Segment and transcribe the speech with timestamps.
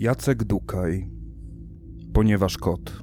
[0.00, 1.10] Jacek Dukaj,
[2.12, 3.02] ponieważ kot.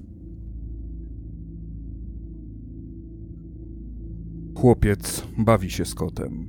[4.58, 6.48] Chłopiec bawi się z kotem.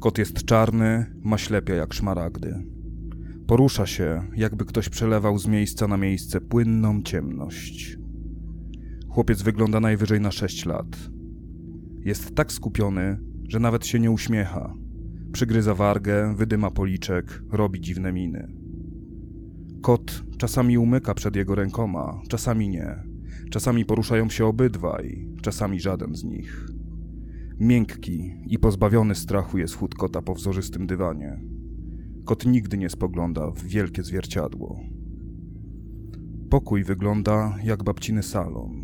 [0.00, 2.66] Kot jest czarny, ma ślepia jak szmaragdy.
[3.46, 7.98] Porusza się, jakby ktoś przelewał z miejsca na miejsce płynną ciemność.
[9.08, 11.10] Chłopiec wygląda najwyżej na sześć lat.
[12.04, 14.74] Jest tak skupiony, że nawet się nie uśmiecha.
[15.32, 18.65] Przygryza wargę, wydyma policzek, robi dziwne miny.
[19.86, 23.02] Kot czasami umyka przed jego rękoma, czasami nie.
[23.50, 26.66] Czasami poruszają się obydwaj, czasami żaden z nich.
[27.60, 31.40] Miękki i pozbawiony strachu jest chód kota po wzorzystym dywanie.
[32.24, 34.80] Kot nigdy nie spogląda w wielkie zwierciadło.
[36.50, 38.82] Pokój wygląda jak babciny salon.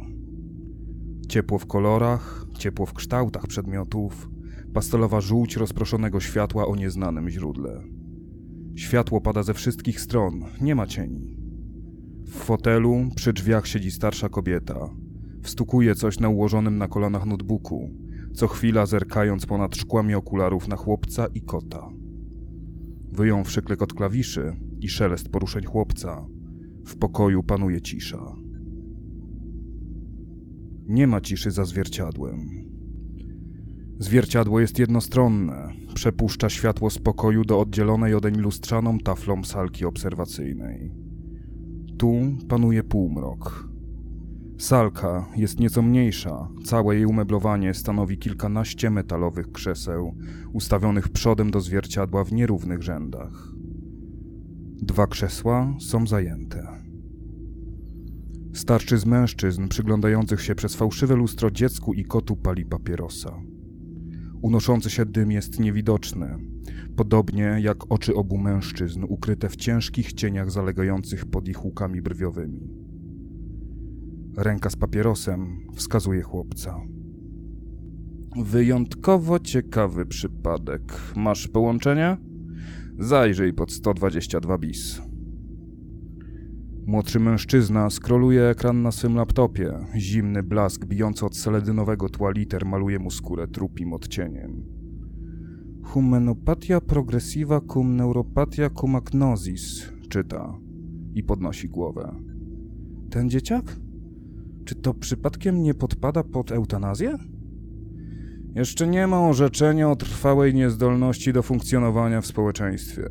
[1.28, 4.30] Ciepło w kolorach, ciepło w kształtach przedmiotów,
[4.74, 7.82] pastelowa żółć rozproszonego światła o nieznanym źródle.
[8.74, 11.36] Światło pada ze wszystkich stron, nie ma cieni.
[12.26, 14.88] W fotelu przy drzwiach siedzi starsza kobieta.
[15.42, 17.90] Wstukuje coś na ułożonym na kolanach notebooku,
[18.32, 21.88] co chwila zerkając ponad szkłami okularów na chłopca i kota.
[23.12, 26.26] Wyjąwszy klekot klawiszy i szelest poruszeń chłopca,
[26.86, 28.36] w pokoju panuje cisza.
[30.86, 32.71] Nie ma ciszy za zwierciadłem.
[34.02, 40.92] Zwierciadło jest jednostronne, przepuszcza światło z pokoju do oddzielonej odeń lustrzaną taflą salki obserwacyjnej.
[41.98, 42.12] Tu
[42.48, 43.68] panuje półmrok.
[44.58, 50.14] Salka jest nieco mniejsza, całe jej umeblowanie stanowi kilkanaście metalowych krzeseł,
[50.52, 53.52] ustawionych przodem do zwierciadła w nierównych rzędach.
[54.82, 56.68] Dwa krzesła są zajęte.
[58.52, 63.51] Starszy z mężczyzn przyglądających się przez fałszywe lustro dziecku i kotu pali papierosa.
[64.42, 66.38] Unoszący się dym jest niewidoczny,
[66.96, 72.60] podobnie jak oczy obu mężczyzn ukryte w ciężkich cieniach zalegających pod ich łukami brwiowymi.
[74.36, 76.80] Ręka z papierosem wskazuje chłopca.
[78.36, 80.82] Wyjątkowo ciekawy przypadek.
[81.16, 82.16] Masz połączenie?
[82.98, 85.02] Zajrzyj pod 122 bis.
[86.86, 89.78] Młodszy mężczyzna skroluje ekran na swym laptopie.
[89.96, 94.62] Zimny blask bijący od seledynowego tła liter maluje mu skórę trupim odcieniem.
[95.84, 100.58] Humenopatia progressiva cum neuropatia cum agnosis, czyta
[101.14, 102.14] i podnosi głowę.
[103.10, 103.76] Ten dzieciak?
[104.64, 107.18] Czy to przypadkiem nie podpada pod eutanazję?
[108.54, 113.08] Jeszcze nie ma orzeczenia o trwałej niezdolności do funkcjonowania w społeczeństwie.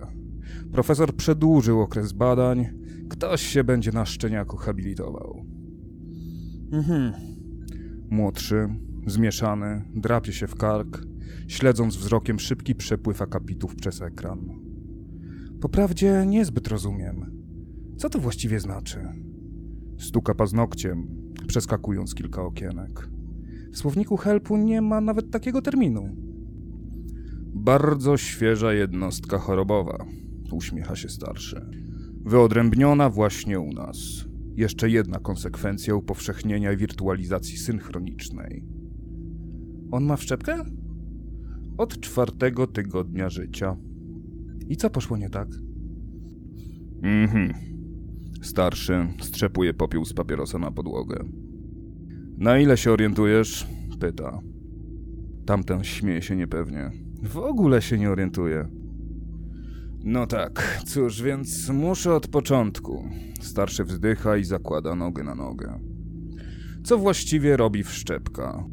[0.72, 2.81] Profesor przedłużył okres badań,
[3.12, 5.46] ktoś się będzie na szczeniaku habilitował.
[6.72, 7.14] Mhm.
[8.10, 8.68] Młodszy,
[9.08, 11.06] zmieszany, drapie się w kark,
[11.48, 14.40] śledząc wzrokiem szybki przepływ akapitów przez ekran.
[15.62, 17.44] Poprawdzie niezbyt rozumiem.
[17.98, 19.00] Co to właściwie znaczy?
[20.00, 21.08] Stuka paznokciem,
[21.48, 23.10] przeskakując kilka okienek.
[23.72, 26.16] W słowniku helpu nie ma nawet takiego terminu.
[27.54, 30.06] Bardzo świeża jednostka chorobowa,
[30.52, 31.81] uśmiecha się starszy.
[32.26, 33.98] Wyodrębniona właśnie u nas.
[34.56, 38.66] Jeszcze jedna konsekwencja upowszechnienia wirtualizacji synchronicznej.
[39.92, 40.64] On ma wszczepkę?
[41.78, 43.78] Od czwartego tygodnia życia.
[44.68, 45.48] I co poszło nie tak?
[47.04, 47.54] Mhm.
[48.42, 51.24] Starszy strzepuje popiół z papierosa na podłogę.
[52.38, 53.68] Na ile się orientujesz?
[54.00, 54.40] Pyta.
[55.46, 56.92] Tamten śmieje się niepewnie.
[57.24, 58.81] W ogóle się nie orientuje.
[60.04, 63.10] No tak, cóż, więc muszę od początku.
[63.42, 65.80] Starszy wzdycha i zakłada nogę na nogę.
[66.84, 68.64] Co właściwie robi wszczepka?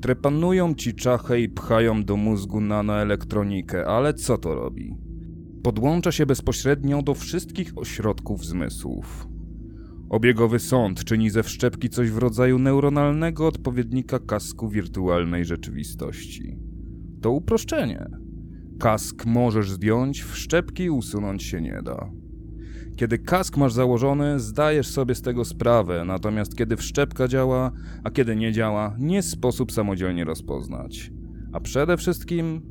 [0.00, 4.96] Trepanują ci czachę i pchają do mózgu nanoelektronikę, ale co to robi?
[5.62, 9.28] Podłącza się bezpośrednio do wszystkich ośrodków zmysłów.
[10.10, 16.58] Obiegowy sąd czyni ze wszczepki coś w rodzaju neuronalnego odpowiednika kasku wirtualnej rzeczywistości.
[17.20, 18.21] To uproszczenie.
[18.82, 22.10] Kask możesz zdjąć, wszczepki usunąć się nie da.
[22.96, 27.72] Kiedy kask masz założony, zdajesz sobie z tego sprawę, natomiast kiedy wszczepka działa,
[28.04, 31.12] a kiedy nie działa, nie sposób samodzielnie rozpoznać.
[31.52, 32.62] A przede wszystkim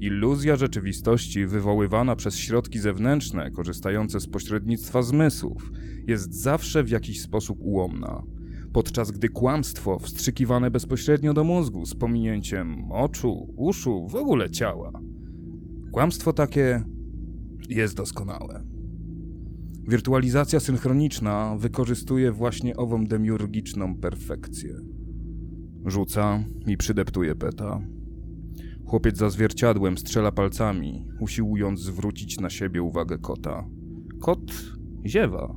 [0.00, 5.72] iluzja rzeczywistości wywoływana przez środki zewnętrzne, korzystające z pośrednictwa zmysłów,
[6.06, 8.22] jest zawsze w jakiś sposób ułomna.
[8.72, 14.92] Podczas gdy kłamstwo wstrzykiwane bezpośrednio do mózgu z pominięciem oczu, uszu, w ogóle ciała.
[15.94, 16.82] Kłamstwo takie
[17.68, 18.64] jest doskonałe.
[19.88, 24.74] Wirtualizacja synchroniczna wykorzystuje właśnie ową demiurgiczną perfekcję.
[25.86, 27.80] Rzuca i przydeptuje peta.
[28.86, 33.68] Chłopiec za zwierciadłem strzela palcami, usiłując zwrócić na siebie uwagę kota.
[34.20, 34.52] Kot
[35.06, 35.56] Ziewa.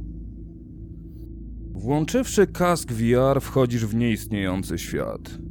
[1.71, 5.46] Włączywszy kask VR, wchodzisz w nieistniejący świat.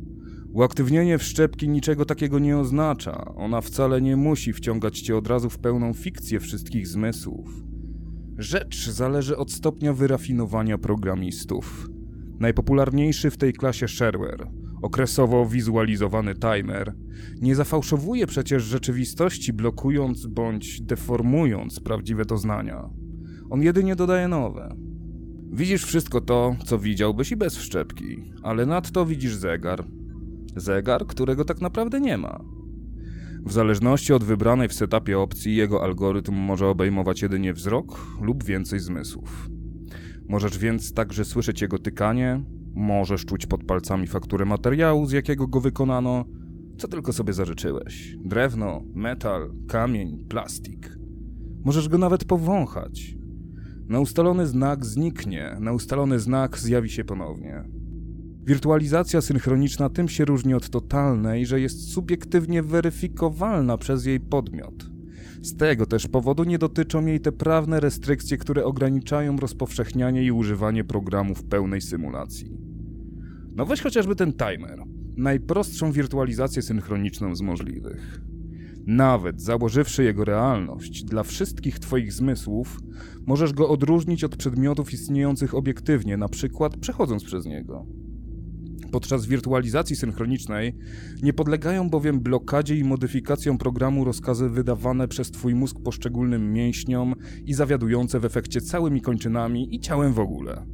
[0.57, 3.35] Uaktywnienie wszczepki niczego takiego nie oznacza.
[3.35, 7.49] Ona wcale nie musi wciągać cię od razu w pełną fikcję wszystkich zmysłów.
[8.39, 11.89] Rzecz zależy od stopnia wyrafinowania programistów.
[12.41, 14.49] Najpopularniejszy w tej klasie shareware,
[14.83, 16.95] okresowo wizualizowany timer,
[17.41, 22.91] nie zafałszowuje przecież rzeczywistości, blokując bądź deformując prawdziwe doznania.
[23.51, 24.77] On jedynie dodaje nowe.
[25.53, 29.85] Widzisz wszystko to, co widziałbyś i bez wszczepki, ale nadto widzisz zegar.
[30.57, 32.45] Zegar, którego tak naprawdę nie ma.
[33.45, 38.81] W zależności od wybranej w setupie opcji, jego algorytm może obejmować jedynie wzrok lub więcej
[38.81, 39.49] zmysłów.
[40.29, 42.45] Możesz więc także słyszeć jego tykanie,
[42.75, 46.25] możesz czuć pod palcami fakturę materiału, z jakiego go wykonano,
[46.79, 48.17] co tylko sobie zażyczyłeś.
[48.25, 50.99] Drewno, metal, kamień, plastik.
[51.65, 53.17] Możesz go nawet powąchać.
[53.89, 57.76] Na ustalony znak zniknie, na ustalony znak zjawi się ponownie.
[58.47, 64.91] Wirtualizacja synchroniczna tym się różni od totalnej, że jest subiektywnie weryfikowalna przez jej podmiot.
[65.43, 70.85] Z tego też powodu nie dotyczą jej te prawne restrykcje, które ograniczają rozpowszechnianie i używanie
[70.85, 72.57] programów pełnej symulacji.
[73.57, 74.83] No weź chociażby ten timer,
[75.17, 78.21] najprostszą wirtualizację synchroniczną z możliwych.
[78.87, 82.81] Nawet założywszy jego realność dla wszystkich Twoich zmysłów,
[83.27, 87.87] możesz go odróżnić od przedmiotów istniejących obiektywnie, na przykład przechodząc przez niego.
[88.93, 90.77] Podczas wirtualizacji synchronicznej
[91.23, 97.55] nie podlegają bowiem blokadzie i modyfikacjom programu rozkazy wydawane przez Twój mózg poszczególnym mięśniom i
[97.55, 100.67] zawiadujące w efekcie całymi kończynami i ciałem w ogóle.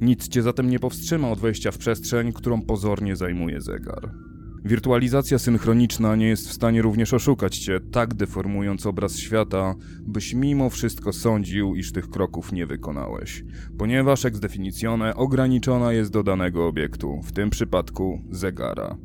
[0.00, 4.29] Nic Cię zatem nie powstrzyma od wejścia w przestrzeń, którą pozornie zajmuje zegar.
[4.64, 10.70] Wirtualizacja synchroniczna nie jest w stanie również oszukać cię, tak deformując obraz świata, byś mimo
[10.70, 13.44] wszystko sądził, iż tych kroków nie wykonałeś,
[13.78, 18.98] ponieważ ex definitione ograniczona jest do danego obiektu, w tym przypadku zegara.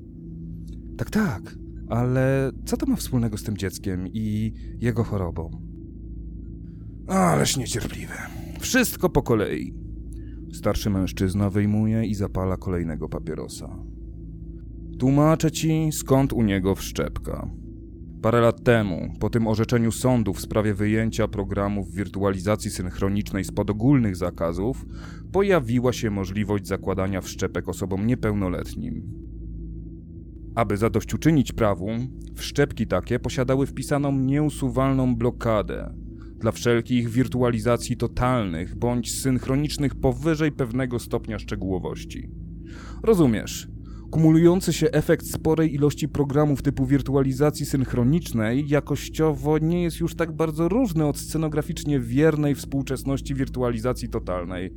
[0.98, 1.56] Tak, tak,
[1.90, 5.52] ale co to ma wspólnego z tym dzieckiem i jego chorobą?
[7.08, 8.14] Ależ niecierpliwe.
[8.60, 9.74] Wszystko po kolei.
[10.54, 13.85] Starszy mężczyzna wyjmuje i zapala kolejnego papierosa.
[15.00, 17.50] Tłumaczę ci, skąd u niego wszczepka.
[18.22, 24.16] Parę lat temu, po tym orzeczeniu sądu w sprawie wyjęcia programów wirtualizacji synchronicznej spod ogólnych
[24.16, 24.86] zakazów,
[25.32, 29.04] pojawiła się możliwość zakładania wszczepek osobom niepełnoletnim.
[30.56, 31.88] Aby zadośćuczynić prawu,
[32.36, 35.94] wszczepki takie posiadały wpisaną nieusuwalną blokadę
[36.38, 42.30] dla wszelkich wirtualizacji totalnych bądź synchronicznych powyżej pewnego stopnia szczegółowości.
[43.04, 43.75] Rozumiesz,
[44.16, 50.70] Kumulujący się efekt sporej ilości programów typu wirtualizacji synchronicznej jakościowo nie jest już tak bardzo
[50.70, 54.74] różny od scenograficznie wiernej współczesności wirtualizacji totalnej,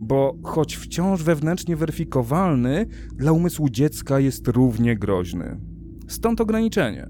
[0.00, 5.60] bo choć wciąż wewnętrznie weryfikowalny, dla umysłu dziecka jest równie groźny.
[6.08, 7.08] Stąd ograniczenie.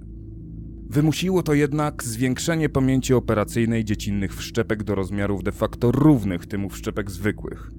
[0.90, 7.11] Wymusiło to jednak zwiększenie pamięci operacyjnej dziecinnych wszczepek do rozmiarów de facto równych tym wszczepek
[7.11, 7.70] zwykłych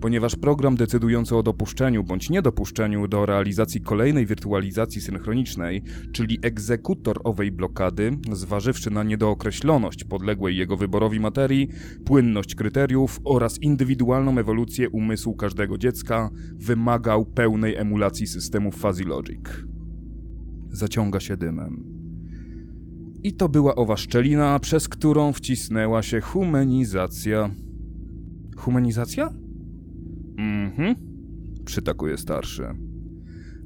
[0.00, 5.82] ponieważ program decydujący o dopuszczeniu bądź niedopuszczeniu do realizacji kolejnej wirtualizacji synchronicznej,
[6.12, 11.68] czyli egzekutor owej blokady, zważywszy na niedookreśloność podległej jego wyborowi materii,
[12.04, 19.40] płynność kryteriów oraz indywidualną ewolucję umysłu każdego dziecka, wymagał pełnej emulacji systemu Fuzzy Logic.
[20.70, 21.84] Zaciąga się dymem.
[23.22, 27.50] I to była owa szczelina, przez którą wcisnęła się humanizacja.
[28.56, 29.30] Humanizacja?
[30.40, 30.94] Mhm,
[31.64, 32.62] przytakuje starszy.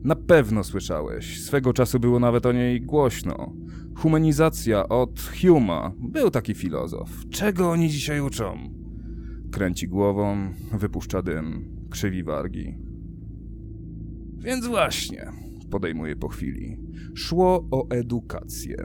[0.05, 1.45] Na pewno słyszałeś.
[1.45, 3.53] Swego czasu było nawet o niej głośno.
[3.97, 5.93] Humanizacja od Huma.
[5.99, 7.11] Był taki filozof.
[7.31, 8.59] Czego oni dzisiaj uczą?
[9.53, 10.37] Kręci głową,
[10.73, 12.79] wypuszcza dym, krzywi wargi.
[14.39, 15.27] Więc właśnie,
[15.71, 16.79] podejmuje po chwili.
[17.15, 18.77] Szło o edukację.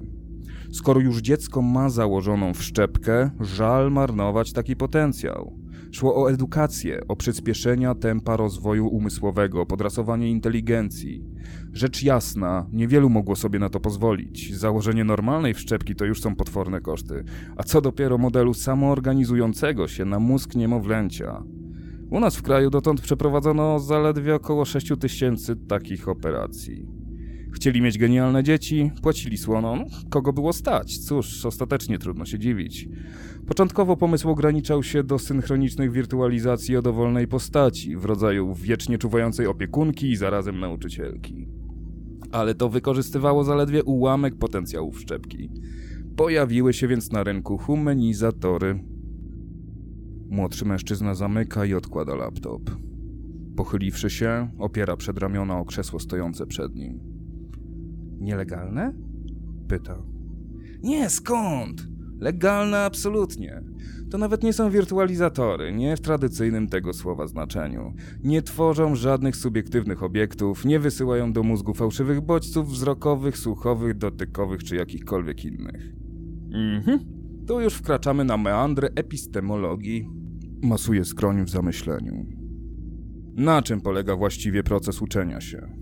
[0.71, 5.58] Skoro już dziecko ma założoną wszczepkę, żal marnować taki potencjał.
[5.91, 11.23] Szło o edukację, o przyspieszenia tempa rozwoju umysłowego, podrasowanie inteligencji.
[11.73, 14.55] Rzecz jasna, niewielu mogło sobie na to pozwolić.
[14.57, 17.23] Założenie normalnej wszczepki to już są potworne koszty,
[17.57, 21.43] a co dopiero modelu samoorganizującego się na mózg niemowlęcia.
[22.09, 26.98] U nas w kraju dotąd przeprowadzono zaledwie około 6 tysięcy takich operacji.
[27.51, 29.75] Chcieli mieć genialne dzieci, płacili słono.
[29.75, 30.97] No, kogo było stać?
[30.97, 32.87] Cóż, ostatecznie trudno się dziwić.
[33.47, 40.11] Początkowo pomysł ograniczał się do synchronicznych wirtualizacji o dowolnej postaci, w rodzaju wiecznie czuwającej opiekunki
[40.11, 41.47] i zarazem nauczycielki.
[42.31, 45.49] Ale to wykorzystywało zaledwie ułamek potencjałów szczepki.
[46.15, 48.83] Pojawiły się więc na rynku humanizatory.
[50.29, 52.61] Młodszy mężczyzna zamyka i odkłada laptop.
[53.55, 57.08] Pochyliwszy się, opiera przed ramiona o krzesło stojące przed nim.
[58.19, 58.93] Nielegalne?
[59.67, 60.03] Pyta.
[60.83, 61.87] Nie, skąd?
[62.19, 63.63] Legalne absolutnie.
[64.11, 67.93] To nawet nie są wirtualizatory, nie w tradycyjnym tego słowa znaczeniu.
[68.23, 74.75] Nie tworzą żadnych subiektywnych obiektów, nie wysyłają do mózgu fałszywych bodźców wzrokowych, słuchowych, dotykowych czy
[74.75, 75.93] jakichkolwiek innych.
[76.53, 76.99] Mhm.
[77.47, 80.09] Tu już wkraczamy na meandry epistemologii.
[80.63, 82.25] Masuje skroń w zamyśleniu.
[83.35, 85.78] Na czym polega właściwie proces uczenia się?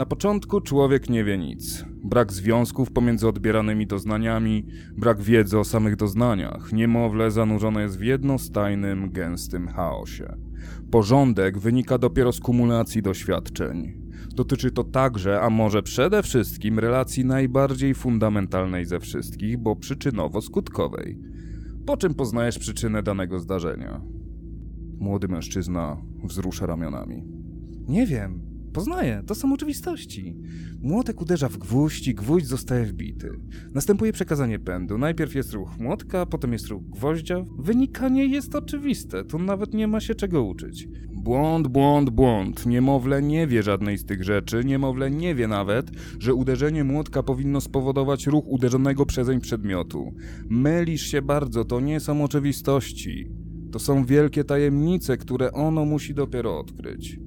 [0.00, 1.84] Na początku człowiek nie wie nic.
[2.04, 4.66] Brak związków pomiędzy odbieranymi doznaniami,
[4.96, 6.72] brak wiedzy o samych doznaniach.
[6.72, 10.36] Niemowlę zanurzone jest w jednostajnym, gęstym chaosie.
[10.90, 14.00] Porządek wynika dopiero z kumulacji doświadczeń.
[14.34, 21.18] Dotyczy to także, a może przede wszystkim, relacji najbardziej fundamentalnej ze wszystkich, bo przyczynowo-skutkowej.
[21.86, 24.00] Po czym poznajesz przyczynę danego zdarzenia?
[24.98, 27.24] Młody mężczyzna wzrusza ramionami.
[27.88, 30.36] Nie wiem, Poznaję, to są oczywistości.
[30.82, 33.30] Młotek uderza w gwóźdź i gwóźdź zostaje wbity.
[33.74, 34.98] Następuje przekazanie pędu.
[34.98, 37.44] Najpierw jest ruch młotka, potem jest ruch gwoździa.
[37.58, 40.88] Wynikanie jest oczywiste, tu nawet nie ma się czego uczyć.
[41.12, 42.66] Błąd, błąd, błąd.
[42.66, 44.64] Niemowlę nie wie żadnej z tych rzeczy.
[44.64, 50.14] Niemowlę nie wie nawet, że uderzenie młotka powinno spowodować ruch uderzonego przezeń przedmiotu.
[50.48, 53.30] Mylisz się bardzo, to nie są oczywistości.
[53.72, 57.18] To są wielkie tajemnice, które ono musi dopiero odkryć.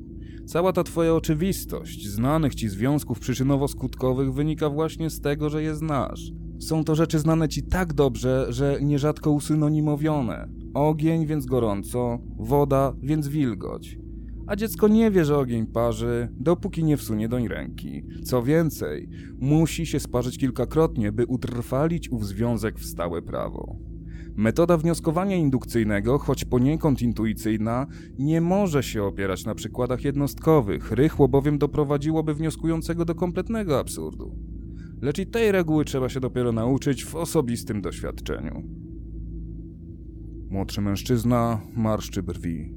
[0.54, 6.32] Cała ta twoja oczywistość znanych ci związków przyczynowo-skutkowych wynika właśnie z tego, że je znasz.
[6.60, 10.50] Są to rzeczy znane ci tak dobrze, że nierzadko usynonimowione.
[10.74, 13.98] Ogień, więc gorąco, woda, więc wilgoć.
[14.48, 18.04] A dziecko nie wie, że ogień parzy, dopóki nie wsunie doń ręki.
[18.24, 23.76] Co więcej, musi się sparzyć kilkakrotnie, by utrwalić ów związek w stałe prawo.
[24.36, 27.88] Metoda wnioskowania indukcyjnego, choć poniekąd intuicyjna,
[28.20, 34.36] nie może się opierać na przykładach jednostkowych, rychło bowiem doprowadziłoby wnioskującego do kompletnego absurdu.
[35.02, 38.64] Lecz i tej reguły trzeba się dopiero nauczyć w osobistym doświadczeniu.
[40.50, 42.74] Młodszy mężczyzna marszczy brwi.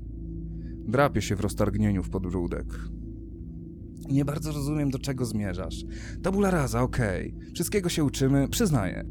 [0.88, 2.66] Drapie się w roztargnieniu w podbródek.
[4.10, 5.84] Nie bardzo rozumiem, do czego zmierzasz.
[6.22, 7.34] Tabula rasa, okej.
[7.36, 7.52] Okay.
[7.54, 9.04] Wszystkiego się uczymy, przyznaję.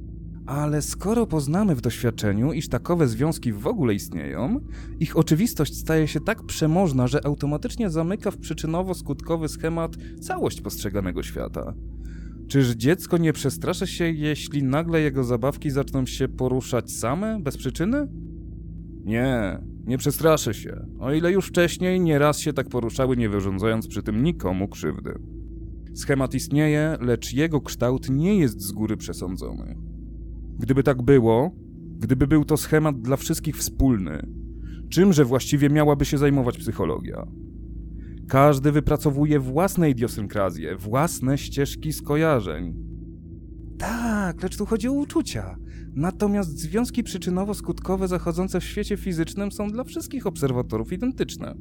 [0.46, 4.60] Ale skoro poznamy w doświadczeniu, iż takowe związki w ogóle istnieją,
[5.00, 11.74] ich oczywistość staje się tak przemożna, że automatycznie zamyka w przyczynowo-skutkowy schemat całość postrzeganego świata.
[12.48, 18.08] Czyż dziecko nie przestraszy się, jeśli nagle jego zabawki zaczną się poruszać same, bez przyczyny?
[19.06, 24.04] Nie, nie przestraszy się, o ile już wcześniej nieraz się tak poruszały, nie wyrządzając przy
[24.04, 25.20] tym nikomu krzywdy.
[25.96, 29.85] Schemat istnieje, lecz jego kształt nie jest z góry przesądzony.
[30.59, 31.51] Gdyby tak było,
[31.97, 34.27] gdyby był to schemat dla wszystkich wspólny,
[34.89, 37.27] czymże właściwie miałaby się zajmować psychologia?
[38.27, 42.75] Każdy wypracowuje własne idiosynkrazje, własne ścieżki skojarzeń.
[43.77, 45.57] Tak, lecz tu chodzi o uczucia.
[45.93, 51.55] Natomiast związki przyczynowo-skutkowe zachodzące w świecie fizycznym są dla wszystkich obserwatorów identyczne.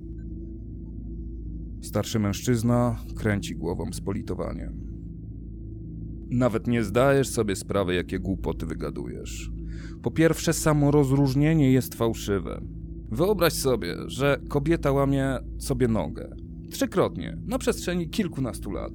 [1.82, 4.93] Starszy mężczyzna kręci głową z politowaniem.
[6.34, 9.50] Nawet nie zdajesz sobie sprawy, jakie głupoty wygadujesz.
[10.02, 12.60] Po pierwsze, samo rozróżnienie jest fałszywe.
[13.10, 16.36] Wyobraź sobie, że kobieta łamie sobie nogę.
[16.70, 18.92] Trzykrotnie, na przestrzeni kilkunastu lat.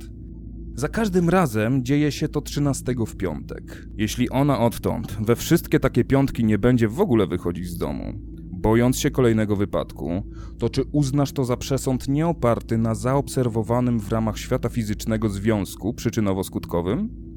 [0.76, 3.88] Za każdym razem dzieje się to trzynastego w piątek.
[3.98, 8.14] Jeśli ona odtąd we wszystkie takie piątki nie będzie w ogóle wychodzić z domu,
[8.52, 10.24] bojąc się kolejnego wypadku,
[10.58, 17.29] to czy uznasz to za przesąd nieoparty na zaobserwowanym w ramach świata fizycznego związku przyczynowo-skutkowym?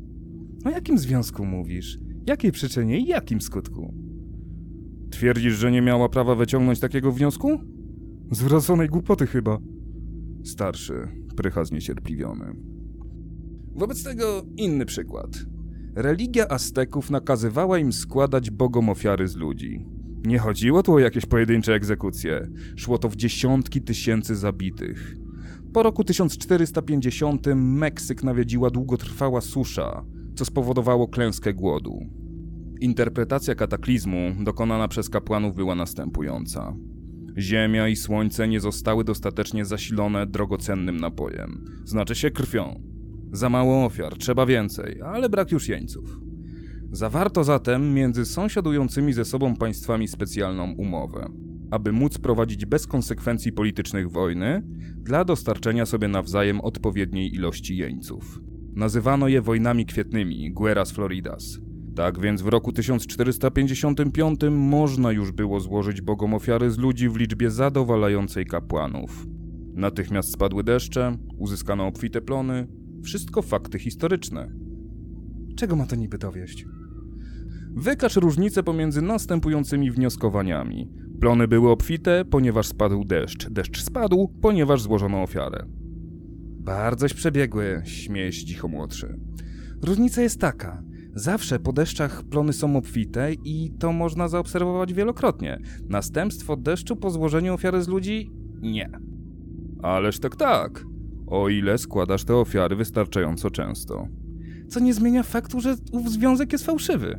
[0.64, 1.98] O jakim związku mówisz?
[2.26, 3.94] Jakiej przyczynie i jakim skutku?
[5.10, 7.48] Twierdzisz, że nie miała prawa wyciągnąć takiego wniosku?
[8.30, 9.58] Zwróconej głupoty chyba.
[10.44, 12.56] Starszy, prycha zniecierpliwiony.
[13.74, 15.30] Wobec tego inny przykład.
[15.94, 19.86] Religia Azteków nakazywała im składać bogom ofiary z ludzi.
[20.26, 22.48] Nie chodziło tu o jakieś pojedyncze egzekucje.
[22.76, 25.16] Szło to w dziesiątki tysięcy zabitych.
[25.72, 30.04] Po roku 1450 Meksyk nawiedziła długotrwała susza,
[30.34, 31.98] co spowodowało klęskę głodu.
[32.80, 36.76] Interpretacja kataklizmu dokonana przez kapłanów była następująca.
[37.38, 42.80] Ziemia i słońce nie zostały dostatecznie zasilone drogocennym napojem, znaczy się krwią.
[43.32, 46.20] Za mało ofiar, trzeba więcej, ale brak już jeńców.
[46.90, 51.28] Zawarto zatem między sąsiadującymi ze sobą państwami specjalną umowę,
[51.70, 54.62] aby móc prowadzić bez konsekwencji politycznych wojny
[54.96, 58.40] dla dostarczenia sobie nawzajem odpowiedniej ilości jeńców.
[58.72, 61.58] Nazywano je wojnami kwietnymi, Guerras Floridas.
[61.96, 67.50] Tak więc w roku 1455 można już było złożyć bogom ofiary z ludzi w liczbie
[67.50, 69.26] zadowalającej kapłanów.
[69.74, 72.66] Natychmiast spadły deszcze, uzyskano obfite plony,
[73.02, 74.52] wszystko fakty historyczne.
[75.56, 76.66] Czego ma to niby dowieść?
[77.76, 80.90] Wykaż różnicę pomiędzy następującymi wnioskowaniami.
[81.20, 83.48] Plony były obfite, ponieważ spadł deszcz.
[83.50, 85.66] Deszcz spadł, ponieważ złożono ofiarę.
[86.62, 89.18] Bardzoś przebiegły, śmieje się cicho młodszy.
[89.82, 90.82] Różnica jest taka.
[91.14, 95.58] Zawsze po deszczach plony są obfite i to można zaobserwować wielokrotnie.
[95.88, 98.30] Następstwo deszczu po złożeniu ofiary z ludzi?
[98.60, 98.90] Nie.
[99.82, 100.84] Ależ tak tak.
[101.26, 104.08] O ile składasz te ofiary wystarczająco często.
[104.68, 107.18] Co nie zmienia faktu, że ów związek jest fałszywy.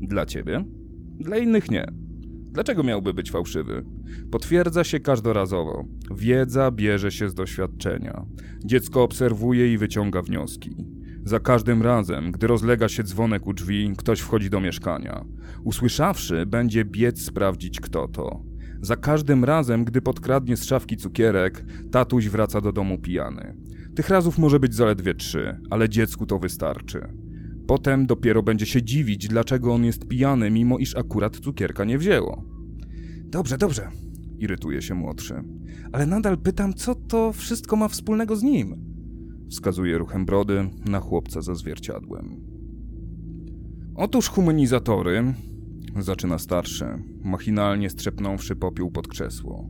[0.00, 0.64] Dla ciebie?
[1.18, 2.03] Dla innych nie.
[2.54, 3.84] Dlaczego miałby być fałszywy?
[4.30, 5.84] Potwierdza się każdorazowo.
[6.16, 8.26] Wiedza bierze się z doświadczenia.
[8.64, 10.76] Dziecko obserwuje i wyciąga wnioski.
[11.24, 15.24] Za każdym razem, gdy rozlega się dzwonek u drzwi, ktoś wchodzi do mieszkania.
[15.64, 18.42] Usłyszawszy, będzie biec sprawdzić kto to.
[18.80, 23.56] Za każdym razem, gdy podkradnie z szafki cukierek, tatuś wraca do domu pijany.
[23.96, 27.23] Tych razów może być zaledwie trzy, ale dziecku to wystarczy.
[27.66, 32.44] Potem dopiero będzie się dziwić, dlaczego on jest pijany, mimo iż akurat cukierka nie wzięło.
[33.24, 33.88] Dobrze, dobrze,
[34.38, 35.34] irytuje się młodszy.
[35.92, 38.76] Ale nadal pytam, co to wszystko ma wspólnego z nim?
[39.50, 42.36] Wskazuje ruchem brody na chłopca za zwierciadłem.
[43.94, 45.34] Otóż humanizatory,
[46.00, 46.86] zaczyna starszy,
[47.24, 49.68] machinalnie strzepnąwszy popiół pod krzesło.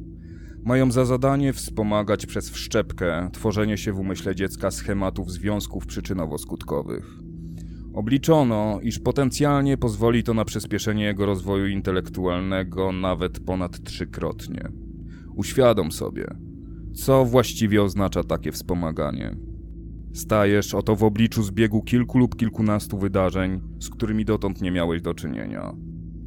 [0.64, 7.23] Mają za zadanie wspomagać przez wszczepkę tworzenie się w umyśle dziecka schematów związków przyczynowo-skutkowych.
[7.94, 14.68] Obliczono, iż potencjalnie pozwoli to na przyspieszenie jego rozwoju intelektualnego nawet ponad trzykrotnie.
[15.34, 16.26] Uświadom sobie,
[16.94, 19.36] co właściwie oznacza takie wspomaganie.
[20.12, 25.14] Stajesz oto w obliczu zbiegu kilku lub kilkunastu wydarzeń, z którymi dotąd nie miałeś do
[25.14, 25.74] czynienia.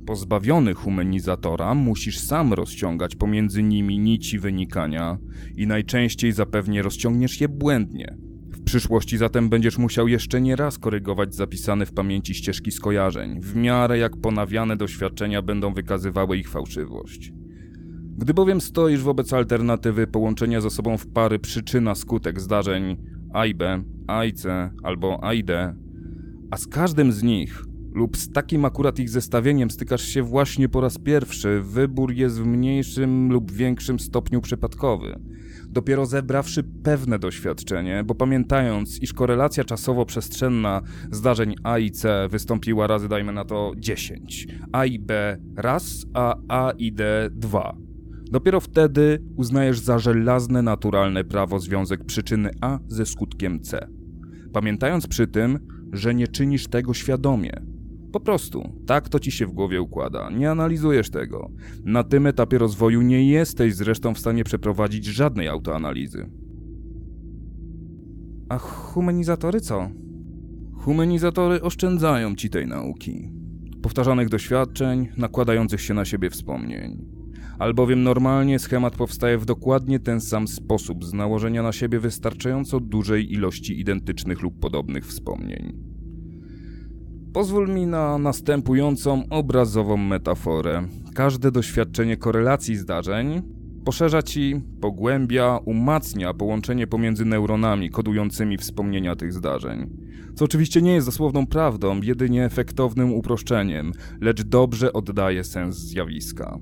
[0.05, 5.17] Pozbawiony humanizatora musisz sam rozciągać pomiędzy nimi nici wynikania
[5.57, 8.26] i najczęściej zapewnie rozciągniesz je błędnie.
[8.67, 13.97] Przyszłości zatem będziesz musiał jeszcze nie raz korygować zapisane w pamięci ścieżki skojarzeń, w miarę
[13.97, 17.33] jak ponawiane doświadczenia będą wykazywały ich fałszywość.
[18.17, 22.97] Gdy bowiem stoisz wobec alternatywy połączenia ze sobą w pary przyczyna-skutek zdarzeń
[23.33, 24.33] A i
[24.83, 25.75] albo A i D,
[26.51, 30.81] a z każdym z nich lub z takim akurat ich zestawieniem stykasz się właśnie po
[30.81, 35.19] raz pierwszy, wybór jest w mniejszym lub większym stopniu przypadkowy.
[35.77, 43.09] Dopiero zebrawszy pewne doświadczenie, bo pamiętając, iż korelacja czasowo-przestrzenna zdarzeń A i C wystąpiła razy,
[43.09, 47.75] dajmy na to, 10, A i B raz, a A i D dwa.
[48.31, 53.87] Dopiero wtedy uznajesz za żelazne naturalne prawo związek przyczyny A ze skutkiem C.
[54.53, 55.59] Pamiętając przy tym,
[55.93, 57.51] że nie czynisz tego świadomie,
[58.17, 61.51] po prostu, tak to ci się w głowie układa, nie analizujesz tego.
[61.85, 66.29] Na tym etapie rozwoju nie jesteś zresztą w stanie przeprowadzić żadnej autoanalizy.
[68.49, 69.89] A humanizatory co?
[70.73, 73.31] Humanizatory oszczędzają ci tej nauki.
[73.81, 77.05] Powtarzanych doświadczeń, nakładających się na siebie wspomnień.
[77.59, 83.33] Albowiem normalnie schemat powstaje w dokładnie ten sam sposób z nałożenia na siebie wystarczająco dużej
[83.33, 85.86] ilości identycznych lub podobnych wspomnień.
[87.37, 90.87] Pozwól mi na następującą obrazową metaforę.
[91.15, 93.41] Każde doświadczenie korelacji zdarzeń
[93.85, 99.89] poszerza ci, pogłębia, umacnia połączenie pomiędzy neuronami kodującymi wspomnienia tych zdarzeń.
[100.35, 106.59] Co oczywiście nie jest dosłowną prawdą, jedynie efektownym uproszczeniem, lecz dobrze oddaje sens zjawiska.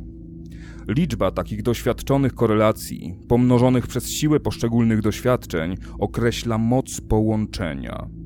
[0.87, 8.24] Liczba takich doświadczonych korelacji, pomnożonych przez siłę poszczególnych doświadczeń, określa moc połączenia.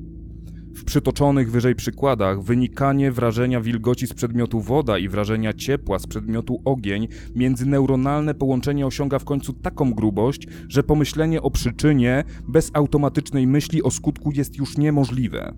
[0.80, 6.62] W przytoczonych wyżej przykładach wynikanie wrażenia wilgoci z przedmiotu woda i wrażenia ciepła z przedmiotu
[6.64, 13.82] ogień międzyneuronalne połączenie osiąga w końcu taką grubość, że pomyślenie o przyczynie bez automatycznej myśli
[13.82, 15.54] o skutku jest już niemożliwe.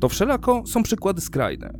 [0.00, 1.78] To wszelako są przykłady skrajne.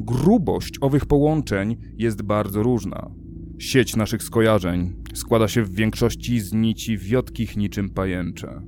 [0.00, 3.10] Grubość owych połączeń jest bardzo różna.
[3.58, 8.62] Sieć naszych skojarzeń składa się w większości z nici wiotkich niczym pajęcze.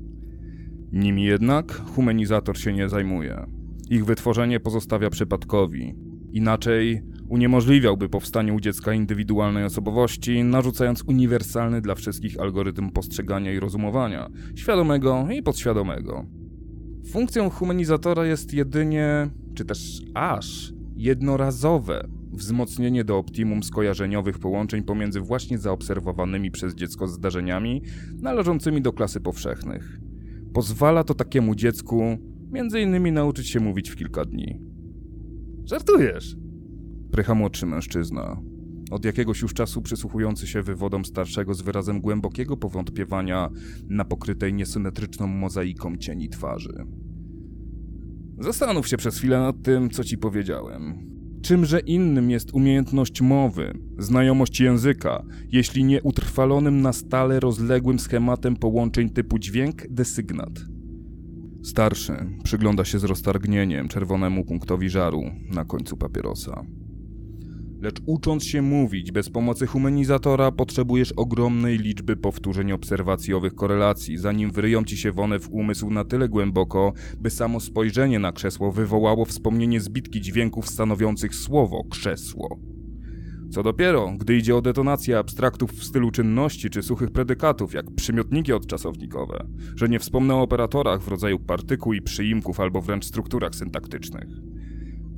[0.92, 3.58] Nimi jednak humanizator się nie zajmuje.
[3.90, 5.94] Ich wytworzenie pozostawia przypadkowi.
[6.33, 14.31] Inaczej uniemożliwiałby powstanie u dziecka indywidualnej osobowości, narzucając uniwersalny dla wszystkich algorytm postrzegania i rozumowania,
[14.57, 16.27] świadomego i podświadomego.
[17.11, 25.59] Funkcją humanizatora jest jedynie, czy też aż, jednorazowe wzmocnienie do optimum skojarzeniowych połączeń pomiędzy właśnie
[25.59, 27.83] zaobserwowanymi przez dziecko zdarzeniami
[28.22, 30.01] należącymi do klasy powszechnych.
[30.53, 32.18] Pozwala to takiemu dziecku
[32.50, 34.61] Między innymi nauczyć się mówić w kilka dni.
[35.64, 36.37] Żartujesz?
[37.12, 38.40] Prycha młodszy mężczyzna.
[38.90, 43.50] Od jakiegoś już czasu przysłuchujący się wywodom starszego z wyrazem głębokiego powątpiewania
[43.88, 46.84] na pokrytej niesymetryczną mozaiką cieni twarzy.
[48.38, 51.08] Zastanów się przez chwilę nad tym, co ci powiedziałem.
[51.42, 59.11] Czymże innym jest umiejętność mowy, znajomość języka, jeśli nie utrwalonym na stale rozległym schematem połączeń
[59.11, 60.77] typu dźwięk, desygnat.
[61.68, 62.12] Starszy
[62.44, 66.64] przygląda się z roztargnieniem czerwonemu punktowi żaru na końcu papierosa.
[67.81, 74.50] Lecz ucząc się mówić bez pomocy humanizatora, potrzebujesz ogromnej liczby powtórzeń obserwacji owych korelacji, zanim
[74.50, 79.24] wyryją ci się one w umysł na tyle głęboko, by samo spojrzenie na krzesło wywołało
[79.24, 82.59] wspomnienie zbitki dźwięków stanowiących słowo krzesło.
[83.50, 88.52] Co dopiero, gdy idzie o detonację abstraktów w stylu czynności czy suchych predykatów, jak przymiotniki
[88.52, 94.28] odczasownikowe, że nie wspomnę o operatorach w rodzaju partykuł i przyimków albo wręcz strukturach syntaktycznych.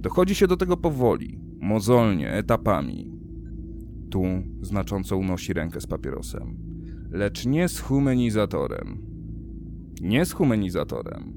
[0.01, 3.11] Dochodzi się do tego powoli, mozolnie, etapami.
[4.11, 4.25] Tu
[4.61, 6.57] znacząco unosi rękę z papierosem.
[7.11, 8.99] Lecz nie z humanizatorem.
[10.01, 11.33] Nie z humanizatorem.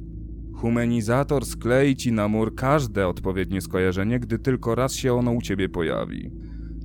[0.55, 5.69] Humanizator sklei ci na mur każde odpowiednie skojarzenie, gdy tylko raz się ono u ciebie
[5.69, 6.31] pojawi.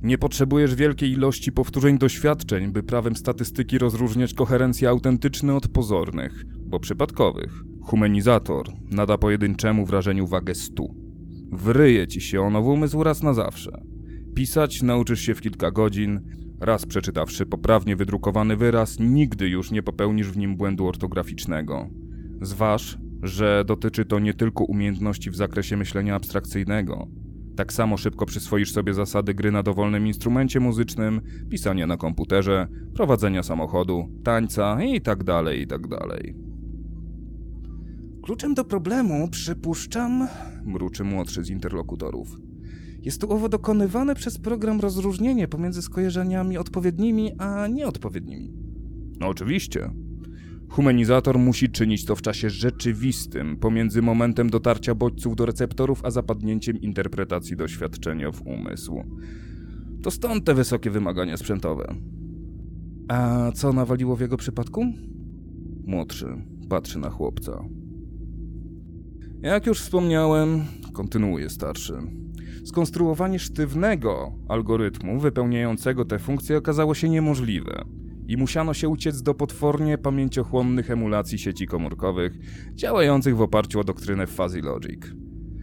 [0.03, 6.79] Nie potrzebujesz wielkiej ilości powtórzeń doświadczeń, by prawem statystyki rozróżniać koherencje autentyczne od pozornych, bo
[6.79, 7.63] przypadkowych.
[7.81, 10.95] Humanizator nada pojedynczemu wrażeniu wagę stu.
[11.51, 13.71] Wryje ci się ono w umysł raz na zawsze.
[14.35, 16.19] Pisać nauczysz się w kilka godzin.
[16.59, 21.89] Raz przeczytawszy poprawnie wydrukowany wyraz, nigdy już nie popełnisz w nim błędu ortograficznego.
[22.41, 27.07] Zważ, że dotyczy to nie tylko umiejętności w zakresie myślenia abstrakcyjnego.
[27.59, 33.43] Tak samo szybko przyswoisz sobie zasady gry na dowolnym instrumencie muzycznym, pisania na komputerze, prowadzenia
[33.43, 36.35] samochodu, tańca i tak dalej, i tak dalej.
[38.23, 40.27] Kluczem do problemu, przypuszczam,
[40.63, 42.37] mruczy młodszy z interlokutorów.
[43.01, 48.53] Jest tu owo dokonywane przez program rozróżnienie pomiędzy skojarzeniami odpowiednimi a nieodpowiednimi.
[49.19, 49.89] No oczywiście.
[50.69, 56.81] Humanizator musi czynić to w czasie rzeczywistym, pomiędzy momentem dotarcia bodźców do receptorów, a zapadnięciem
[56.81, 59.03] interpretacji doświadczenia w umysł.
[60.03, 61.95] To stąd te wysokie wymagania sprzętowe.
[63.07, 64.85] A co nawaliło w jego przypadku?
[65.85, 66.25] Młodszy
[66.69, 67.65] patrzy na chłopca.
[69.41, 71.93] Jak już wspomniałem, kontynuuje starszy.
[72.65, 77.85] Skonstruowanie sztywnego algorytmu wypełniającego te funkcje okazało się niemożliwe
[78.29, 82.33] i musiano się uciec do potwornie pamięciochłonnych emulacji sieci komórkowych
[82.75, 85.01] działających w oparciu o doktrynę fuzzy logic.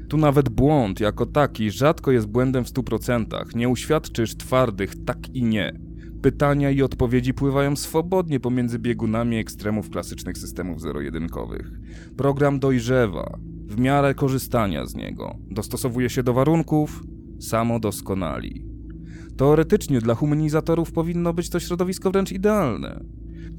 [0.08, 5.42] Tu nawet błąd jako taki rzadko jest błędem w 100%, nie uświadczysz twardych tak i
[5.42, 5.80] nie.
[6.22, 11.70] Pytania i odpowiedzi pływają swobodnie pomiędzy biegunami ekstremów klasycznych systemów zero-jedynkowych.
[12.16, 17.02] Program dojrzewa, w miarę korzystania z niego, dostosowuje się do warunków,
[17.40, 18.65] samo doskonali.
[19.36, 23.04] Teoretycznie dla humanizatorów powinno być to środowisko wręcz idealne,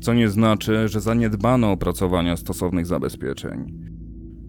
[0.01, 3.87] co nie znaczy, że zaniedbano opracowania stosownych zabezpieczeń.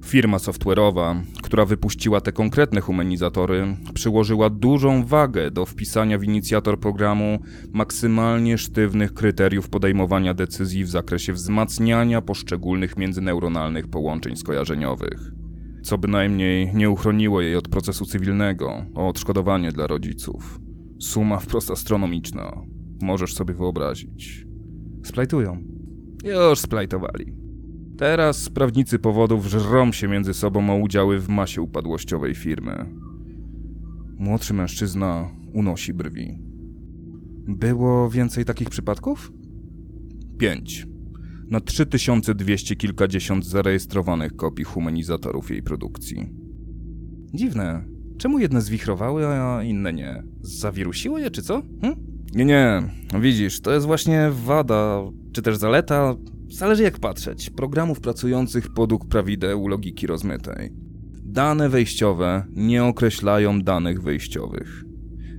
[0.05, 7.39] Firma software'owa, która wypuściła te konkretne humanizatory, przyłożyła dużą wagę do wpisania w inicjator programu
[7.73, 15.33] maksymalnie sztywnych kryteriów podejmowania decyzji w zakresie wzmacniania poszczególnych międzyneuronalnych połączeń skojarzeniowych
[15.83, 20.61] co bynajmniej nie uchroniło jej od procesu cywilnego o odszkodowanie dla rodziców.
[20.99, 22.63] Suma wprost astronomiczna.
[23.03, 24.47] Możesz sobie wyobrazić.
[25.05, 25.63] Splajtują.
[26.25, 27.33] Już splajtowali.
[27.99, 32.87] Teraz prawnicy powodów żrą się między sobą o udziały w masie upadłościowej firmy.
[34.19, 36.39] Młodszy mężczyzna unosi brwi.
[37.49, 39.33] Było więcej takich przypadków?
[40.39, 40.87] Pięć
[41.51, 46.31] na 3200 kilkadziesiąt zarejestrowanych kopii humanizatorów jej produkcji.
[47.35, 47.98] Dziwne.
[48.19, 50.23] Czemu jedne zwichrowały, a inne nie?
[50.41, 51.63] Zawirusiło je, czy co?
[51.81, 51.95] Hm?
[52.35, 52.83] Nie, nie.
[53.21, 55.03] Widzisz, to jest właśnie wada,
[55.33, 56.15] czy też zaleta,
[56.51, 60.73] zależy jak patrzeć, programów pracujących podług prawideł logiki rozmytej.
[61.25, 64.85] Dane wejściowe nie określają danych wyjściowych.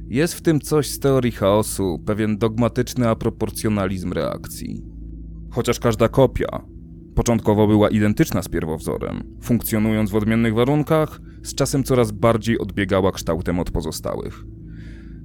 [0.07, 4.83] Jest w tym coś z teorii chaosu, pewien dogmatyczny aproporcjonalizm reakcji.
[5.51, 6.65] Chociaż każda kopia
[7.15, 13.60] początkowo była identyczna z pierwowzorem, funkcjonując w odmiennych warunkach, z czasem coraz bardziej odbiegała kształtem
[13.60, 14.43] od pozostałych.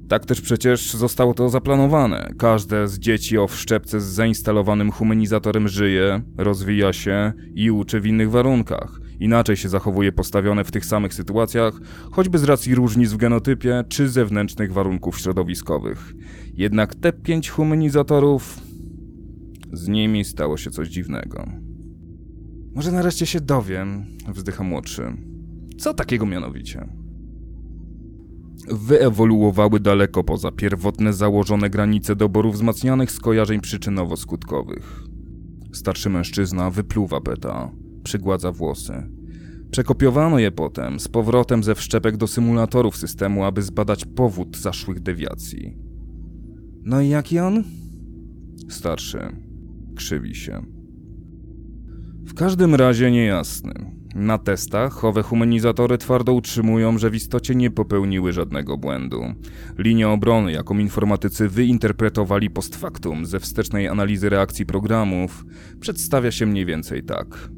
[0.08, 2.30] Tak też przecież zostało to zaplanowane.
[2.38, 8.30] Każde z dzieci o wszczepce z zainstalowanym humanizatorem żyje, rozwija się i uczy w innych
[8.30, 9.00] warunkach.
[9.20, 14.08] Inaczej się zachowuje postawione w tych samych sytuacjach, choćby z racji różnic w genotypie czy
[14.08, 16.14] zewnętrznych warunków środowiskowych.
[16.54, 18.58] Jednak te pięć humanizatorów
[19.72, 21.63] z nimi stało się coś dziwnego.
[22.74, 25.16] Może nareszcie się dowiem, wzdycha młodszy.
[25.78, 26.88] Co takiego mianowicie?
[28.68, 35.08] wyewoluowały daleko poza pierwotne założone granice doboru wzmacnianych skojarzeń przyczynowo-skutkowych.
[35.72, 37.70] Starszy mężczyzna wypluwa beta,
[38.02, 38.92] przygładza włosy.
[39.70, 45.78] Przekopiowano je potem z powrotem ze wszczepek do symulatorów systemu, aby zbadać powód zaszłych dewiacji.
[46.82, 47.64] No i jaki on?
[48.68, 49.18] Starszy.
[49.96, 50.73] Krzywi się.
[52.26, 53.72] W każdym razie niejasny.
[54.14, 59.22] Na testach owe humanizatory twardo utrzymują, że w istocie nie popełniły żadnego błędu.
[59.78, 65.44] Linię obrony, jaką informatycy wyinterpretowali post factum ze wstecznej analizy reakcji programów,
[65.80, 67.48] przedstawia się mniej więcej tak.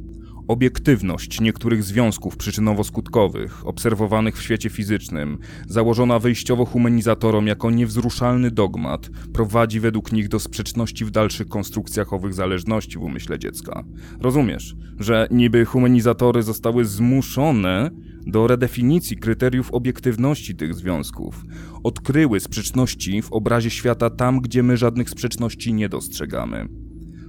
[0.48, 9.80] Obiektywność niektórych związków przyczynowo-skutkowych obserwowanych w świecie fizycznym, założona wyjściowo humanizatorom jako niewzruszalny dogmat, prowadzi
[9.80, 13.84] według nich do sprzeczności w dalszych konstrukcjach owych zależności w umyśle dziecka.
[14.20, 17.90] Rozumiesz, że niby humanizatory zostały zmuszone
[18.26, 21.44] do redefinicji kryteriów obiektywności tych związków.
[21.84, 26.68] Odkryły sprzeczności w obrazie świata tam, gdzie my żadnych sprzeczności nie dostrzegamy.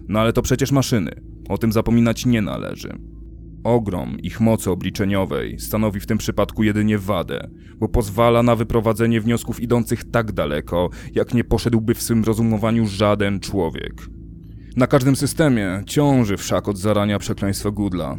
[0.07, 1.11] No ale to przecież maszyny.
[1.49, 2.93] O tym zapominać nie należy.
[3.63, 9.59] Ogrom ich mocy obliczeniowej stanowi w tym przypadku jedynie wadę, bo pozwala na wyprowadzenie wniosków
[9.59, 13.93] idących tak daleko, jak nie poszedłby w swym rozumowaniu żaden człowiek.
[14.75, 18.17] Na każdym systemie ciąży wszak od zarania przekleństwo Goodla.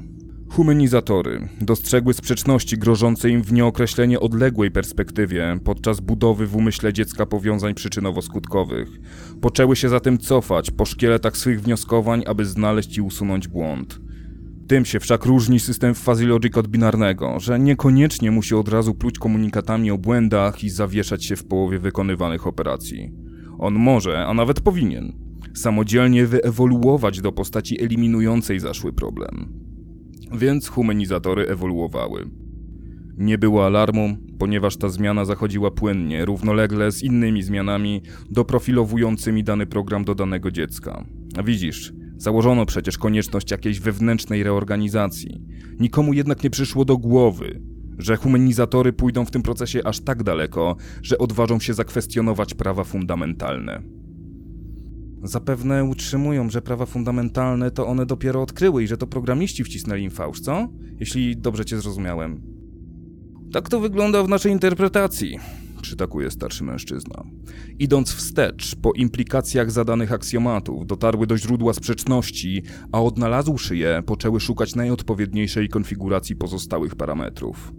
[0.50, 7.74] Humanizatory dostrzegły sprzeczności grożące im w nieokreślenie odległej perspektywie podczas budowy w umyśle dziecka powiązań
[7.74, 8.86] przyczynowo-skutkowych.
[9.40, 14.00] Poczęły się zatem cofać po szkieletach swych wnioskowań, aby znaleźć i usunąć błąd.
[14.68, 19.18] Tym się wszak różni system fuzzy logic od binarnego, że niekoniecznie musi od razu pluć
[19.18, 23.12] komunikatami o błędach i zawieszać się w połowie wykonywanych operacji.
[23.58, 25.12] On może, a nawet powinien,
[25.54, 29.67] samodzielnie wyewoluować do postaci eliminującej zaszły problem.
[30.32, 32.30] Więc humanizatory ewoluowały.
[33.18, 40.04] Nie było alarmu, ponieważ ta zmiana zachodziła płynnie, równolegle z innymi zmianami doprofilowującymi dany program
[40.04, 41.04] do danego dziecka.
[41.44, 45.42] Widzisz, założono przecież konieczność jakiejś wewnętrznej reorganizacji.
[45.80, 47.60] Nikomu jednak nie przyszło do głowy,
[47.98, 53.97] że humanizatory pójdą w tym procesie aż tak daleko, że odważą się zakwestionować prawa fundamentalne.
[55.22, 60.10] Zapewne utrzymują, że prawa fundamentalne to one dopiero odkryły i że to programiści wcisnęli im
[60.10, 60.68] fałsz, co?
[61.00, 62.42] Jeśli dobrze cię zrozumiałem.
[63.52, 65.38] Tak to wygląda w naszej interpretacji,
[65.82, 67.24] przytakuje starszy mężczyzna.
[67.78, 74.74] Idąc wstecz, po implikacjach zadanych aksjomatów, dotarły do źródła sprzeczności, a odnalazłszy je, poczęły szukać
[74.74, 77.72] najodpowiedniejszej konfiguracji pozostałych parametrów.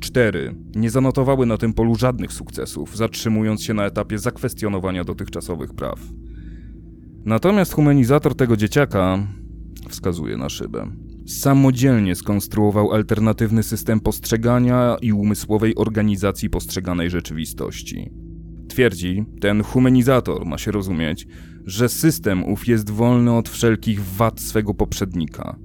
[0.00, 6.00] Cztery nie zanotowały na tym polu żadnych sukcesów, zatrzymując się na etapie zakwestionowania dotychczasowych praw.
[7.24, 9.26] Natomiast humanizator tego dzieciaka
[9.88, 10.90] wskazuje na szybę.
[11.26, 18.10] Samodzielnie skonstruował alternatywny system postrzegania i umysłowej organizacji postrzeganej rzeczywistości.
[18.68, 21.26] Twierdzi, ten humanizator ma się rozumieć,
[21.64, 25.56] że system ów jest wolny od wszelkich wad swego poprzednika.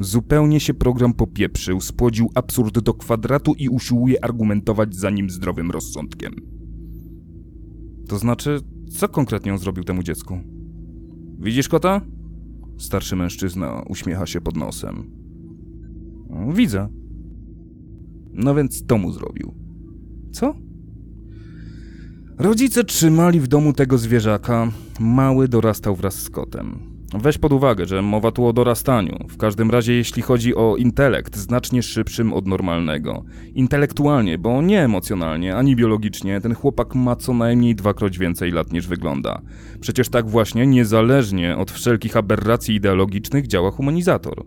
[0.00, 6.34] Zupełnie się program popieprzył, spłodził absurd do kwadratu i usiłuje argumentować za nim zdrowym rozsądkiem.
[8.08, 10.59] To znaczy, co konkretnie on zrobił temu dziecku?
[11.40, 12.00] Widzisz kota?
[12.78, 15.10] Starszy mężczyzna uśmiecha się pod nosem.
[16.54, 16.88] Widzę.
[18.32, 19.54] No więc to mu zrobił.
[20.32, 20.54] Co?
[22.38, 24.72] Rodzice trzymali w domu tego zwierzaka.
[25.00, 26.78] Mały dorastał wraz z kotem.
[27.14, 29.18] Weź pod uwagę, że mowa tu o dorastaniu.
[29.28, 33.24] W każdym razie, jeśli chodzi o intelekt, znacznie szybszym od normalnego.
[33.54, 38.86] Intelektualnie, bo nie emocjonalnie, ani biologicznie, ten chłopak ma co najmniej dwakroć więcej lat niż
[38.86, 39.42] wygląda.
[39.80, 44.44] Przecież tak właśnie, niezależnie od wszelkich aberracji ideologicznych, działa humanizator.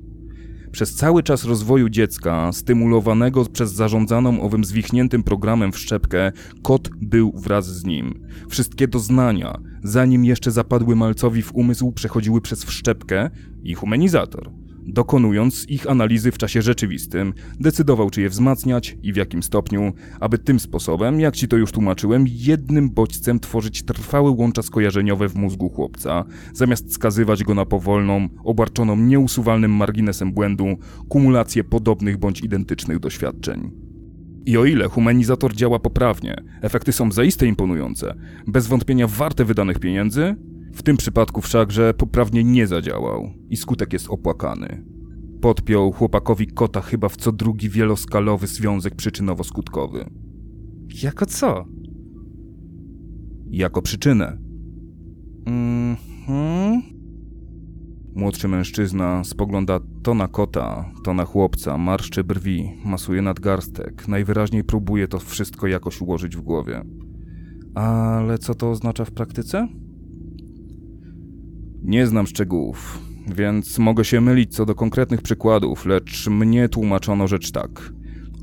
[0.74, 6.32] Przez cały czas rozwoju dziecka, stymulowanego przez zarządzaną owym zwichniętym programem wszczepkę,
[6.64, 8.28] kot był wraz z nim.
[8.50, 13.30] Wszystkie doznania, zanim jeszcze zapadły malcowi w umysł, przechodziły przez wszczepkę
[13.64, 14.52] i humanizator.
[14.86, 20.38] Dokonując ich analizy w czasie rzeczywistym, decydował, czy je wzmacniać i w jakim stopniu, aby
[20.38, 25.70] tym sposobem, jak ci to już tłumaczyłem, jednym bodźcem tworzyć trwałe łącza skojarzeniowe w mózgu
[25.70, 30.66] chłopca, zamiast skazywać go na powolną, obarczoną nieusuwalnym marginesem błędu,
[31.10, 33.72] kumulację podobnych bądź identycznych doświadczeń.
[34.46, 38.16] I o ile humanizator działa poprawnie, efekty są zaiste imponujące,
[38.48, 40.36] bez wątpienia warte wydanych pieniędzy,
[40.74, 44.86] w tym przypadku wszakże poprawnie nie zadziałał i skutek jest opłakany.
[45.42, 50.10] Podpiął chłopakowi kota chyba w co drugi wieloskalowy związek przyczynowo-skutkowy.
[51.04, 51.66] Jako co?
[53.50, 54.38] Jako przyczynę.
[55.46, 56.82] Mhm.
[58.16, 65.08] Młodszy mężczyzna spogląda To na kota, to na chłopca, marszczy brwi, masuje nadgarstek, najwyraźniej próbuje
[65.08, 66.82] to wszystko jakoś ułożyć w głowie.
[67.76, 69.68] Ale co to oznacza w praktyce?
[71.84, 73.00] Nie znam szczegółów,
[73.36, 77.94] więc mogę się mylić co do konkretnych przykładów, lecz mnie tłumaczono rzecz tak.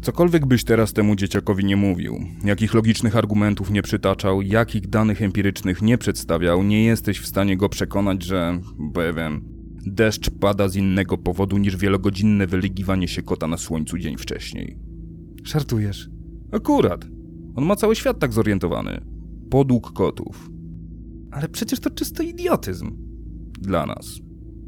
[0.02, 5.82] Cokolwiek byś teraz temu dzieciakowi nie mówił, jakich logicznych argumentów nie przytaczał, jakich danych empirycznych
[5.82, 9.44] nie przedstawiał, nie jesteś w stanie go przekonać, że, bo ja wiem,
[9.86, 14.78] deszcz pada z innego powodu niż wielogodzinne wyligiwanie się kota na słońcu dzień wcześniej.
[15.44, 16.08] Żartujesz.
[16.52, 17.06] Akurat.
[17.54, 19.00] On ma cały świat tak zorientowany.
[19.50, 20.50] Podług kotów.
[21.30, 23.09] Ale przecież to czysty idiotyzm.
[23.60, 24.20] Dla nas.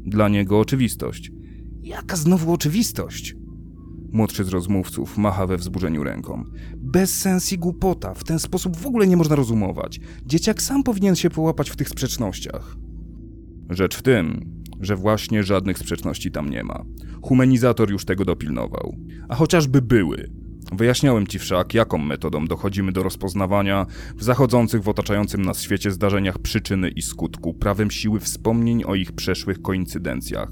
[0.05, 1.31] Dla niego oczywistość.
[1.81, 3.35] Jaka znowu oczywistość?
[4.11, 6.43] Młodszy z rozmówców macha we wzburzeniu ręką.
[6.77, 8.13] Bez sens i głupota.
[8.13, 9.99] W ten sposób w ogóle nie można rozumować.
[10.25, 12.75] Dzieciak sam powinien się połapać w tych sprzecznościach.
[13.69, 16.83] Rzecz w tym, że właśnie żadnych sprzeczności tam nie ma.
[17.21, 18.95] Humanizator już tego dopilnował.
[19.29, 20.42] A chociażby były.
[20.77, 26.39] Wyjaśniałem ci wszak, jaką metodą dochodzimy do rozpoznawania w zachodzących w otaczającym nas świecie zdarzeniach
[26.39, 30.49] przyczyny i skutku, prawem siły wspomnień o ich przeszłych koincydencjach.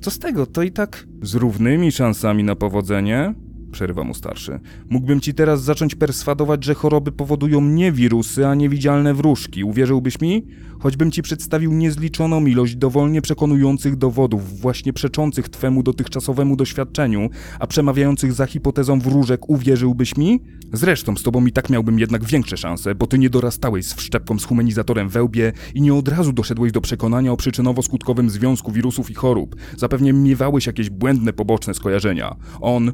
[0.00, 1.06] Co z tego, to i tak...
[1.22, 3.34] Z równymi szansami na powodzenie?
[3.72, 4.60] Przerywa mu starszy.
[4.90, 9.64] Mógłbym ci teraz zacząć perswadować, że choroby powodują nie wirusy, a niewidzialne wróżki.
[9.64, 10.46] Uwierzyłbyś mi?
[10.80, 18.32] Choćbym ci przedstawił niezliczoną ilość dowolnie przekonujących dowodów, właśnie przeczących twemu dotychczasowemu doświadczeniu, a przemawiających
[18.32, 20.40] za hipotezą wróżek, uwierzyłbyś mi?
[20.72, 24.38] Zresztą z tobą i tak miałbym jednak większe szanse, bo ty nie dorastałeś z wszczepką
[24.38, 29.10] z humanizatorem we łbie i nie od razu doszedłeś do przekonania o przyczynowo-skutkowym związku wirusów
[29.10, 29.56] i chorób.
[29.76, 32.36] Zapewnie miewałeś jakieś błędne poboczne skojarzenia.
[32.60, 32.92] On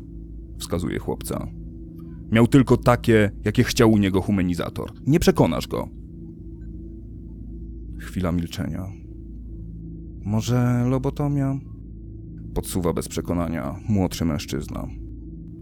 [0.58, 1.48] wskazuje chłopca.
[2.32, 4.92] Miał tylko takie, jakie chciał u niego humanizator.
[5.06, 5.88] Nie przekonasz go.
[7.98, 8.86] Chwila milczenia.
[10.24, 11.58] Może lobotomia?
[12.54, 14.88] Podsuwa bez przekonania młodszy mężczyzna.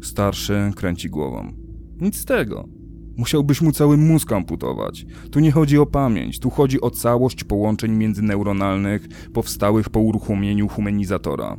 [0.03, 1.53] Starszy kręci głową.
[2.01, 2.69] Nic z tego.
[3.17, 5.07] Musiałbyś mu cały mózg amputować.
[5.31, 11.57] Tu nie chodzi o pamięć, tu chodzi o całość połączeń międzyneuronalnych powstałych po uruchomieniu humanizatora.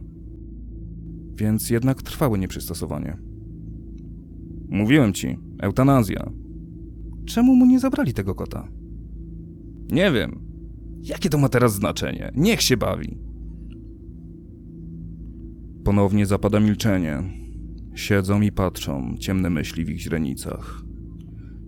[1.36, 3.27] Więc jednak trwałe nieprzystosowanie.
[4.70, 6.32] Mówiłem ci, eutanazja.
[7.26, 8.68] Czemu mu nie zabrali tego kota?
[9.92, 10.40] Nie wiem.
[11.02, 12.32] Jakie to ma teraz znaczenie?
[12.36, 13.18] Niech się bawi.
[15.84, 17.24] Ponownie zapada milczenie.
[17.96, 20.82] Siedzą i patrzą, ciemne myśli w ich źrenicach.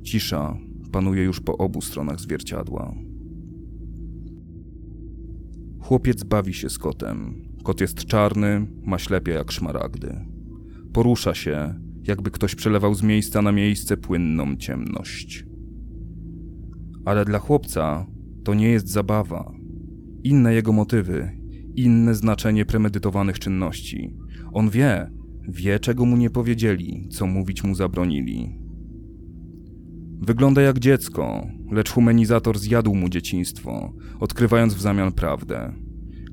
[0.03, 0.57] Cisza
[0.91, 2.95] panuje już po obu stronach zwierciadła.
[5.79, 7.43] Chłopiec bawi się z kotem.
[7.63, 10.25] Kot jest czarny, ma ślepie jak szmaragdy.
[10.93, 15.45] Porusza się, jakby ktoś przelewał z miejsca na miejsce płynną ciemność.
[17.05, 18.05] Ale dla chłopca
[18.43, 19.51] to nie jest zabawa.
[20.23, 21.31] Inne jego motywy,
[21.75, 24.15] inne znaczenie premedytowanych czynności.
[24.53, 25.11] On wie,
[25.49, 28.59] wie czego mu nie powiedzieli, co mówić mu zabronili.
[30.21, 35.73] Wygląda jak dziecko, lecz humanizator zjadł mu dzieciństwo, odkrywając w zamian prawdę.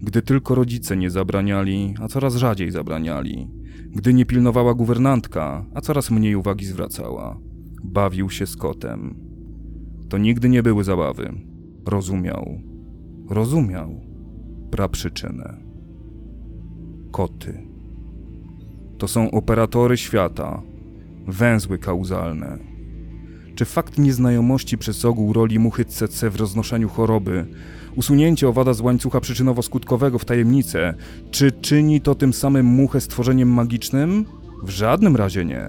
[0.03, 3.49] Gdy tylko rodzice nie zabraniali, a coraz rzadziej zabraniali,
[3.97, 7.39] gdy nie pilnowała guwernantka, a coraz mniej uwagi zwracała,
[7.85, 9.15] bawił się z kotem.
[10.09, 11.33] To nigdy nie były zabawy.
[11.87, 12.61] Rozumiał.
[13.31, 14.01] Rozumiał
[14.71, 15.57] praprzyczynę.
[17.11, 17.67] Koty.
[18.99, 20.63] To są operatory świata,
[21.27, 22.59] węzły kauzalne.
[23.55, 27.47] Czy fakt nieznajomości przez ogół roli muchy CC w roznoszeniu choroby,
[27.97, 30.95] usunięcie owada z łańcucha przyczynowo-skutkowego w tajemnicę,
[31.31, 34.25] czy czyni to tym samym muchę stworzeniem magicznym?
[34.63, 35.69] W żadnym razie nie.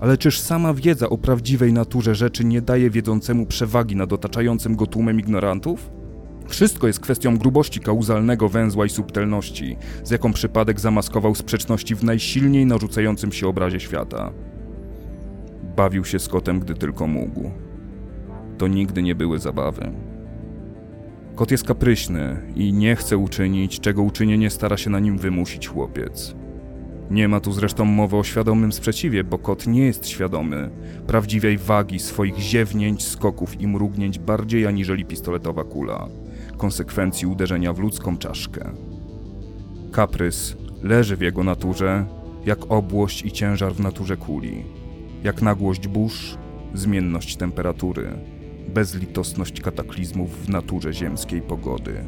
[0.00, 4.86] Ale czyż sama wiedza o prawdziwej naturze rzeczy nie daje wiedzącemu przewagi nad otaczającym go
[4.86, 5.90] tłumem ignorantów?
[6.48, 12.66] Wszystko jest kwestią grubości kauzalnego węzła i subtelności, z jaką przypadek zamaskował sprzeczności w najsilniej
[12.66, 14.32] narzucającym się obrazie świata.
[15.76, 17.50] Bawił się z kotem, gdy tylko mógł.
[18.58, 20.07] To nigdy nie były zabawy.
[21.38, 26.34] Kot jest kapryśny i nie chce uczynić, czego uczynienie stara się na nim wymusić chłopiec.
[27.10, 30.70] Nie ma tu zresztą mowy o świadomym sprzeciwie, bo kot nie jest świadomy
[31.06, 36.08] prawdziwej wagi swoich ziewnięć, skoków i mrugnięć bardziej aniżeli pistoletowa kula,
[36.56, 38.70] konsekwencji uderzenia w ludzką czaszkę.
[39.92, 42.06] Kaprys leży w jego naturze,
[42.46, 44.64] jak obłość i ciężar w naturze kuli,
[45.24, 46.38] jak nagłość burz,
[46.74, 48.37] zmienność temperatury,
[48.68, 52.04] bezlitosność kataklizmów w naturze ziemskiej pogody.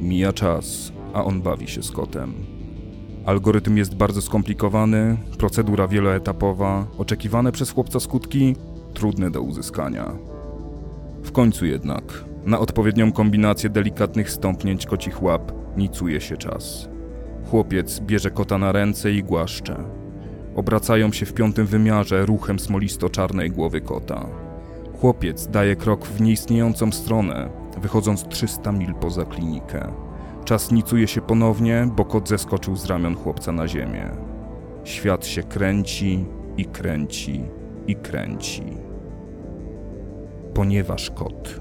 [0.00, 2.34] Mija czas, a on bawi się z kotem.
[3.26, 8.56] Algorytm jest bardzo skomplikowany, procedura wieloetapowa, oczekiwane przez chłopca skutki
[8.94, 10.12] trudne do uzyskania.
[11.22, 16.88] W końcu jednak, na odpowiednią kombinację delikatnych stąpnięć kocich łap, Nicuje się czas.
[17.50, 20.01] Chłopiec bierze kota na ręce i głaszcze.
[20.56, 24.26] Obracają się w piątym wymiarze ruchem smolisto-czarnej głowy kota.
[25.00, 29.92] Chłopiec daje krok w nieistniejącą stronę, wychodząc 300 mil poza klinikę.
[30.44, 34.10] Czas nicuje się ponownie, bo kot zeskoczył z ramion chłopca na ziemię.
[34.84, 36.24] Świat się kręci
[36.56, 37.44] i kręci
[37.86, 38.62] i kręci.
[40.54, 41.60] Ponieważ kot